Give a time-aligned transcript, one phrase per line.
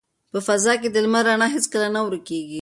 [0.31, 2.59] په فضا کې د لمر رڼا هیڅکله نه ورکیږي.